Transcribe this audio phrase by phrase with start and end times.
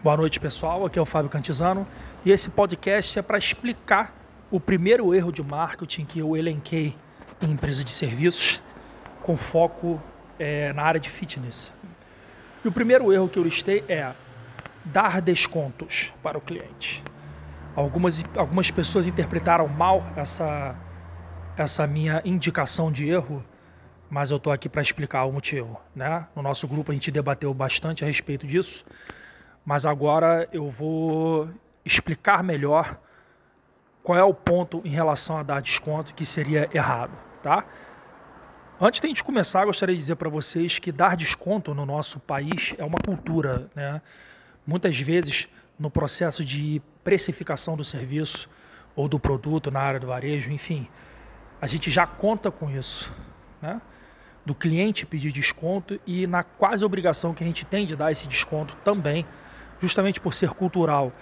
[0.00, 0.86] Boa noite, pessoal.
[0.86, 1.84] Aqui é o Fábio Cantizano
[2.24, 4.14] e esse podcast é para explicar
[4.48, 6.94] o primeiro erro de marketing que eu elenquei
[7.42, 8.62] em empresa de serviços
[9.24, 10.00] com foco
[10.38, 11.72] é, na área de fitness.
[12.64, 14.12] E o primeiro erro que eu listei é
[14.84, 17.02] dar descontos para o cliente.
[17.74, 20.76] Algumas, algumas pessoas interpretaram mal essa,
[21.56, 23.44] essa minha indicação de erro,
[24.08, 25.76] mas eu estou aqui para explicar o motivo.
[25.92, 26.24] Né?
[26.36, 28.84] No nosso grupo a gente debateu bastante a respeito disso
[29.68, 31.46] mas agora eu vou
[31.84, 32.98] explicar melhor
[34.02, 37.66] qual é o ponto em relação a dar desconto que seria errado, tá?
[38.80, 42.18] Antes de a gente começar, gostaria de dizer para vocês que dar desconto no nosso
[42.18, 44.00] país é uma cultura, né?
[44.66, 48.48] Muitas vezes no processo de precificação do serviço
[48.96, 50.88] ou do produto na área do varejo, enfim,
[51.60, 53.12] a gente já conta com isso,
[53.60, 53.82] né?
[54.46, 58.26] Do cliente pedir desconto e na quase obrigação que a gente tem de dar esse
[58.26, 59.26] desconto também
[59.80, 61.12] justamente por ser cultural.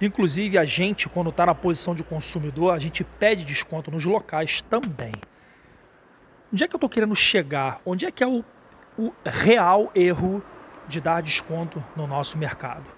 [0.00, 4.60] Inclusive, a gente, quando está na posição de consumidor, a gente pede desconto nos locais
[4.62, 5.12] também.
[6.52, 7.80] Onde é que eu estou querendo chegar?
[7.86, 8.44] Onde é que é o,
[8.98, 10.42] o real erro
[10.88, 12.90] de dar desconto no nosso mercado?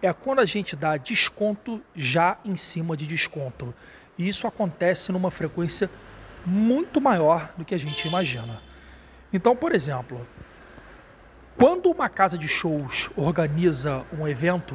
[0.00, 3.74] É quando a gente dá desconto já em cima de desconto.
[4.18, 5.90] E isso acontece numa frequência
[6.44, 8.62] muito maior do que a gente imagina.
[9.32, 10.26] Então, por exemplo,
[11.56, 14.74] quando uma casa de shows organiza um evento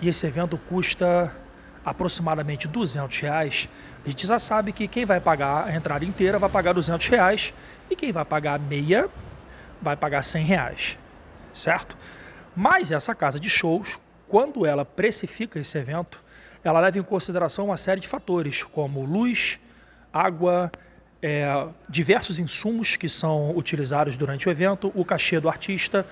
[0.00, 1.34] e esse evento custa
[1.82, 3.68] aproximadamente 200 reais,
[4.04, 7.54] a gente já sabe que quem vai pagar a entrada inteira vai pagar 200 reais
[7.90, 9.08] e quem vai pagar meia
[9.80, 10.98] vai pagar 100 reais,
[11.54, 11.96] certo?
[12.54, 16.20] Mas essa casa de shows, quando ela precifica esse evento,
[16.62, 19.58] ela leva em consideração uma série de fatores, como luz,
[20.12, 20.70] água,
[21.26, 26.06] é, diversos insumos que são utilizados durante o evento, o cachê do artista,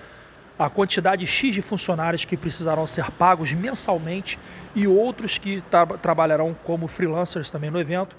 [0.57, 4.39] a quantidade X de funcionários que precisarão ser pagos mensalmente
[4.73, 8.15] e outros que tra trabalharão como freelancers também no evento.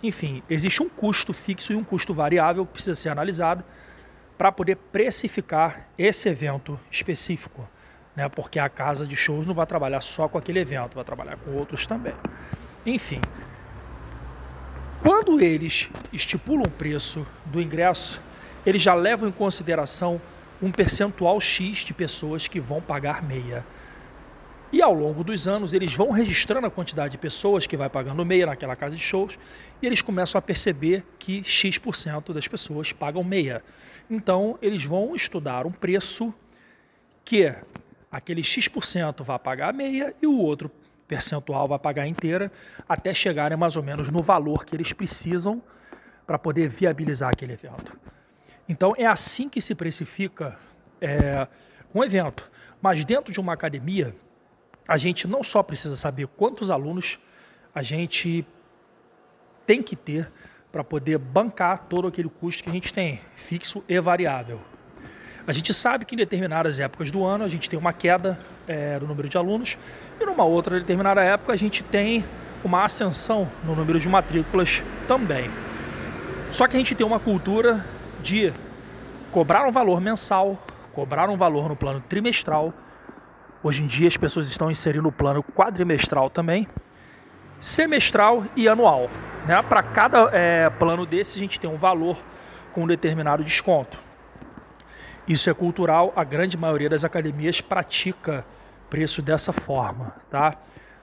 [0.00, 3.64] Enfim, existe um custo fixo e um custo variável que precisa ser analisado
[4.38, 7.68] para poder precificar esse evento específico,
[8.14, 8.28] né?
[8.28, 11.56] porque a casa de shows não vai trabalhar só com aquele evento, vai trabalhar com
[11.56, 12.14] outros também.
[12.84, 13.20] Enfim,
[15.06, 18.20] quando eles estipulam o preço do ingresso,
[18.66, 20.20] eles já levam em consideração
[20.60, 23.64] um percentual X de pessoas que vão pagar meia.
[24.72, 28.24] E ao longo dos anos, eles vão registrando a quantidade de pessoas que vai pagando
[28.24, 29.38] meia naquela casa de shows
[29.80, 33.62] e eles começam a perceber que X% das pessoas pagam meia.
[34.10, 36.34] Então, eles vão estudar um preço
[37.24, 37.54] que
[38.10, 40.68] aquele X% vai pagar meia e o outro
[41.06, 42.50] percentual vai pagar inteira,
[42.88, 45.62] até chegarem mais ou menos no valor que eles precisam
[46.26, 47.96] para poder viabilizar aquele evento.
[48.68, 50.58] Então é assim que se precifica
[51.00, 51.46] é,
[51.94, 52.50] um evento.
[52.82, 54.14] Mas dentro de uma academia,
[54.88, 57.18] a gente não só precisa saber quantos alunos
[57.74, 58.46] a gente
[59.64, 60.30] tem que ter
[60.70, 64.60] para poder bancar todo aquele custo que a gente tem, fixo e variável.
[65.46, 68.36] A gente sabe que em determinadas épocas do ano a gente tem uma queda
[68.66, 69.78] é, do número de alunos
[70.20, 72.24] e numa outra determinada época a gente tem
[72.64, 75.48] uma ascensão no número de matrículas também.
[76.50, 77.84] Só que a gente tem uma cultura
[78.20, 78.52] de
[79.30, 80.58] cobrar um valor mensal,
[80.92, 82.74] cobrar um valor no plano trimestral.
[83.62, 86.66] Hoje em dia as pessoas estão inserindo o plano quadrimestral também,
[87.60, 89.08] semestral e anual.
[89.46, 89.62] Né?
[89.62, 92.18] Para cada é, plano desse a gente tem um valor
[92.72, 94.05] com um determinado desconto.
[95.26, 98.44] Isso é cultural, a grande maioria das academias pratica
[98.88, 100.54] preço dessa forma, tá?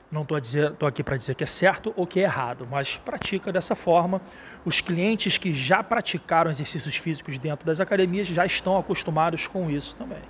[0.09, 3.75] Não estou aqui para dizer que é certo ou que é errado, mas pratica dessa
[3.75, 4.22] forma.
[4.63, 9.95] Os clientes que já praticaram exercícios físicos dentro das academias já estão acostumados com isso
[9.95, 10.22] também.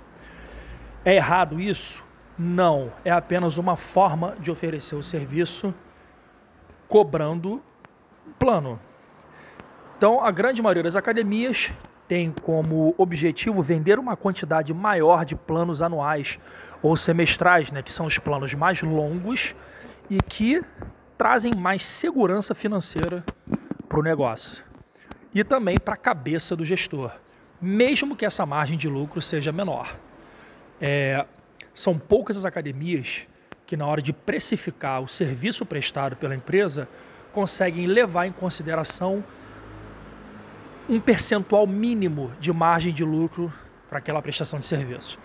[1.04, 2.02] É errado isso?
[2.36, 2.90] Não.
[3.04, 5.74] É apenas uma forma de oferecer o serviço
[6.88, 7.62] cobrando
[8.38, 8.80] plano.
[9.98, 11.70] Então, a grande maioria das academias
[12.14, 16.38] tem como objetivo vender uma quantidade maior de planos anuais
[16.80, 19.52] ou semestrais, né, que são os planos mais longos
[20.08, 20.62] e que
[21.18, 23.24] trazem mais segurança financeira
[23.88, 24.62] para o negócio
[25.34, 27.10] e também para a cabeça do gestor,
[27.60, 29.96] mesmo que essa margem de lucro seja menor.
[30.80, 31.26] É,
[31.74, 33.26] são poucas as academias
[33.66, 36.88] que, na hora de precificar o serviço prestado pela empresa,
[37.32, 39.24] conseguem levar em consideração
[40.88, 43.52] um percentual mínimo de margem de lucro
[43.88, 45.18] para aquela prestação de serviço.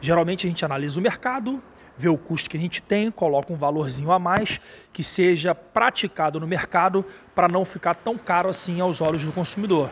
[0.00, 1.62] Geralmente a gente analisa o mercado,
[1.96, 4.60] vê o custo que a gente tem, coloca um valorzinho a mais
[4.92, 9.90] que seja praticado no mercado para não ficar tão caro assim aos olhos do consumidor.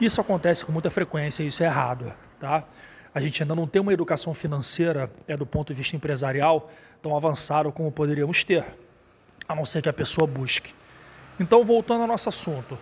[0.00, 2.64] Isso acontece com muita frequência, isso é errado, tá?
[3.18, 6.70] a gente ainda não tem uma educação financeira, é do ponto de vista empresarial,
[7.02, 8.64] tão avançada como poderíamos ter,
[9.48, 10.72] a não ser que a pessoa busque.
[11.40, 12.78] Então, voltando ao nosso assunto,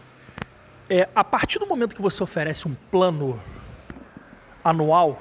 [0.89, 3.41] é, a partir do momento que você oferece um plano
[4.65, 5.21] anual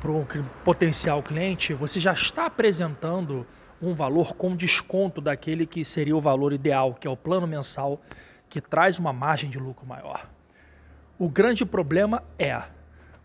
[0.00, 0.24] para um
[0.64, 3.46] potencial cliente, você já está apresentando
[3.80, 8.00] um valor com desconto daquele que seria o valor ideal, que é o plano mensal,
[8.48, 10.28] que traz uma margem de lucro maior.
[11.18, 12.62] O grande problema é,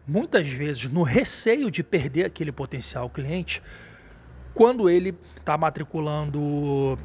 [0.08, 3.62] muitas vezes, no receio de perder aquele potencial cliente,
[4.54, 6.98] quando ele está matriculando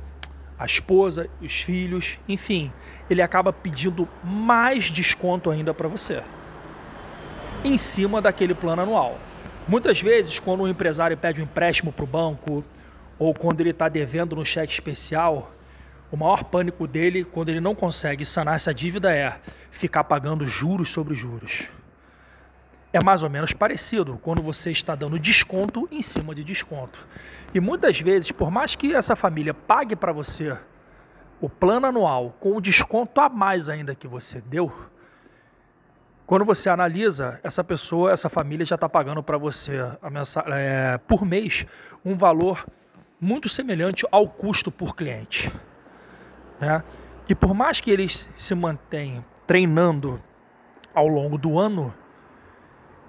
[0.59, 2.73] a esposa, os filhos, enfim,
[3.11, 6.23] ele acaba pedindo mais desconto ainda para você,
[7.65, 9.19] em cima daquele plano anual.
[9.67, 12.65] Muitas vezes, quando um empresário pede um empréstimo para o banco,
[13.19, 15.53] ou quando ele está devendo no cheque especial,
[16.11, 19.37] o maior pânico dele, quando ele não consegue sanar essa dívida, é
[19.71, 21.65] ficar pagando juros sobre juros.
[22.95, 27.09] É mais ou menos parecido quando você está dando desconto em cima de desconto.
[27.53, 30.57] E muitas vezes, por mais que essa família pague para você
[31.41, 34.73] o plano anual com o desconto a mais ainda que você deu,
[36.25, 39.73] quando você analisa, essa pessoa, essa família já está pagando para você
[40.53, 41.67] é, por mês
[42.05, 42.65] um valor
[43.21, 45.53] muito semelhante ao custo por cliente.
[46.61, 46.81] Né?
[47.29, 50.23] E por mais que eles se mantenham treinando
[50.95, 51.93] ao longo do ano,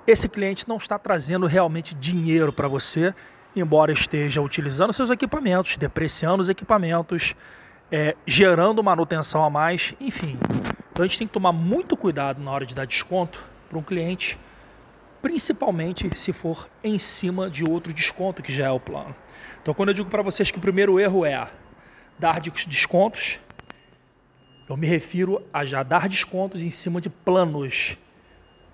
[0.07, 3.13] esse cliente não está trazendo realmente dinheiro para você,
[3.55, 7.33] embora esteja utilizando seus equipamentos, depreciando os equipamentos,
[7.91, 10.37] é, gerando manutenção a mais, enfim.
[10.91, 13.81] Então a gente tem que tomar muito cuidado na hora de dar desconto para um
[13.81, 14.37] cliente,
[15.21, 19.15] principalmente se for em cima de outro desconto que já é o plano.
[19.61, 21.47] Então quando eu digo para vocês que o primeiro erro é
[22.19, 23.39] dar descontos,
[24.69, 27.97] eu me refiro a já dar descontos em cima de planos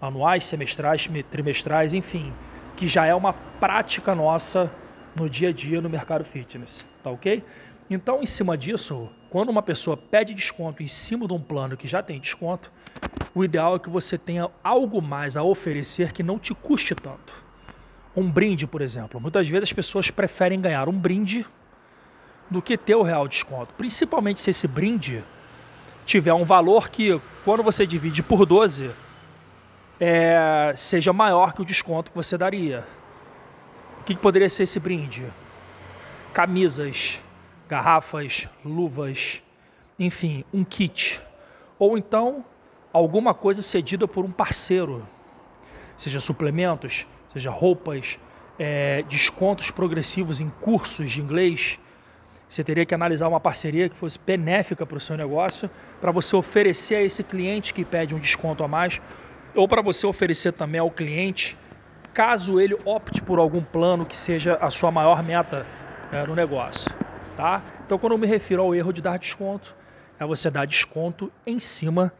[0.01, 2.33] anuais, semestrais, trimestrais, enfim,
[2.75, 4.71] que já é uma prática nossa
[5.15, 7.43] no dia a dia no mercado fitness, tá ok?
[7.89, 11.87] Então, em cima disso, quando uma pessoa pede desconto em cima de um plano que
[11.87, 12.71] já tem desconto,
[13.35, 17.33] o ideal é que você tenha algo mais a oferecer que não te custe tanto.
[18.15, 19.19] Um brinde, por exemplo.
[19.19, 21.45] Muitas vezes as pessoas preferem ganhar um brinde
[22.49, 23.73] do que ter o real desconto.
[23.77, 25.23] Principalmente se esse brinde
[26.05, 28.91] tiver um valor que, quando você divide por 12,
[30.03, 32.83] é, seja maior que o desconto que você daria.
[33.99, 35.23] O que, que poderia ser esse brinde?
[36.33, 37.21] Camisas,
[37.69, 39.43] garrafas, luvas,
[39.99, 41.21] enfim, um kit.
[41.77, 42.43] Ou então
[42.91, 45.07] alguma coisa cedida por um parceiro,
[45.95, 48.17] seja suplementos, seja roupas,
[48.57, 51.79] é, descontos progressivos em cursos de inglês.
[52.49, 55.69] Você teria que analisar uma parceria que fosse benéfica para o seu negócio,
[56.01, 58.99] para você oferecer a esse cliente que pede um desconto a mais,
[59.55, 61.57] ou para você oferecer também ao cliente,
[62.13, 65.65] caso ele opte por algum plano que seja a sua maior meta
[66.11, 66.91] é, no negócio.
[67.35, 67.61] Tá?
[67.85, 69.75] Então, quando eu me refiro ao erro de dar desconto,
[70.19, 72.13] é você dar desconto em cima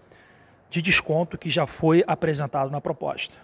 [0.70, 3.36] de desconto que já foi apresentado na proposta.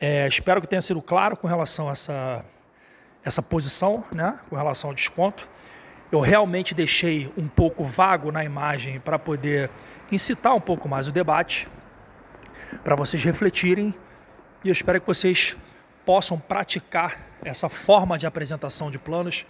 [0.00, 2.44] É, espero que tenha sido claro com relação a essa,
[3.24, 5.48] essa posição, né, com relação ao desconto.
[6.10, 9.70] Eu realmente deixei um pouco vago na imagem para poder
[10.10, 11.68] incitar um pouco mais o debate,
[12.82, 13.94] para vocês refletirem
[14.64, 15.56] e eu espero que vocês
[16.06, 19.44] possam praticar essa forma de apresentação de planos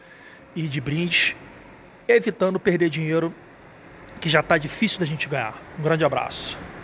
[0.55, 1.37] e de brindes,
[2.09, 3.35] evitando perder dinheiro
[4.21, 5.61] que já está difícil da gente ganhar.
[5.79, 6.57] Um grande abraço.